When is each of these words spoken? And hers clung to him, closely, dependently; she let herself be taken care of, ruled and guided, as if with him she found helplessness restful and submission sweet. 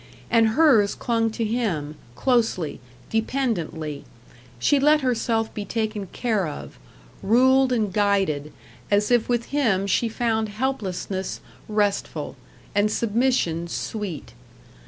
And 0.31 0.47
hers 0.57 0.95
clung 0.95 1.29
to 1.29 1.45
him, 1.45 1.93
closely, 2.15 2.79
dependently; 3.11 4.03
she 4.57 4.79
let 4.79 5.01
herself 5.01 5.53
be 5.53 5.63
taken 5.63 6.07
care 6.07 6.47
of, 6.47 6.79
ruled 7.21 7.71
and 7.71 7.93
guided, 7.93 8.51
as 8.89 9.11
if 9.11 9.29
with 9.29 9.49
him 9.53 9.85
she 9.85 10.09
found 10.09 10.49
helplessness 10.49 11.39
restful 11.67 12.35
and 12.73 12.91
submission 12.91 13.67
sweet. 13.67 14.33